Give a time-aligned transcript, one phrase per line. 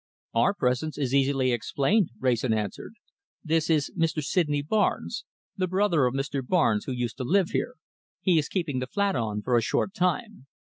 [0.33, 2.93] "Our presence is easily explained," Wrayson answered.
[3.43, 4.23] "This is Mr.
[4.23, 6.41] Sydney Barnes, the brother of the Mr.
[6.43, 7.75] Barnes who used to live here.
[8.19, 10.47] He is keeping the flat on for a short time."